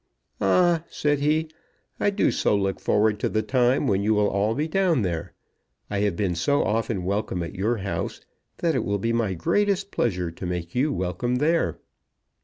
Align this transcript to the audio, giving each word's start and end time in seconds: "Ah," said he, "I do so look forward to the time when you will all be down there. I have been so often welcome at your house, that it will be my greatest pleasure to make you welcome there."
"Ah," 0.41 0.83
said 0.89 1.19
he, 1.19 1.47
"I 1.99 2.09
do 2.09 2.31
so 2.31 2.55
look 2.55 2.79
forward 2.79 3.19
to 3.19 3.29
the 3.29 3.43
time 3.43 3.85
when 3.85 4.01
you 4.01 4.15
will 4.15 4.29
all 4.31 4.55
be 4.55 4.67
down 4.67 5.03
there. 5.03 5.35
I 5.91 5.99
have 5.99 6.15
been 6.15 6.33
so 6.33 6.63
often 6.63 7.03
welcome 7.05 7.43
at 7.43 7.53
your 7.53 7.77
house, 7.77 8.19
that 8.57 8.73
it 8.73 8.83
will 8.83 8.97
be 8.97 9.13
my 9.13 9.35
greatest 9.35 9.91
pleasure 9.91 10.31
to 10.31 10.45
make 10.47 10.73
you 10.73 10.91
welcome 10.91 11.35
there." 11.35 11.77